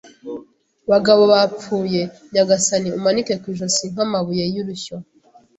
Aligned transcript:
bagabo 0.89 1.23
bapfuye, 1.33 2.01
nyagasani, 2.33 2.89
umanike 2.97 3.33
ku 3.41 3.45
ijosi 3.53 3.83
nk'amabuye 3.91 4.45
y'urusyo.” 4.53 4.95